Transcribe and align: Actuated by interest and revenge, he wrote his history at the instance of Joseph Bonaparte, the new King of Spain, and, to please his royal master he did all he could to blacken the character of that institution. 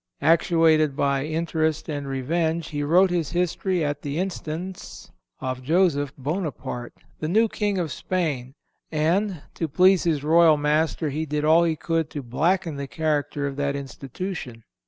Actuated 0.23 0.95
by 0.95 1.25
interest 1.25 1.87
and 1.87 2.07
revenge, 2.07 2.69
he 2.69 2.81
wrote 2.81 3.11
his 3.11 3.33
history 3.33 3.85
at 3.85 4.01
the 4.01 4.17
instance 4.17 5.11
of 5.39 5.61
Joseph 5.61 6.11
Bonaparte, 6.17 6.95
the 7.19 7.27
new 7.27 7.47
King 7.47 7.77
of 7.77 7.91
Spain, 7.91 8.53
and, 8.91 9.43
to 9.53 9.67
please 9.67 10.03
his 10.05 10.23
royal 10.23 10.57
master 10.57 11.11
he 11.11 11.27
did 11.27 11.45
all 11.45 11.63
he 11.65 11.75
could 11.75 12.09
to 12.09 12.23
blacken 12.23 12.77
the 12.77 12.87
character 12.87 13.45
of 13.45 13.57
that 13.57 13.75
institution. 13.75 14.63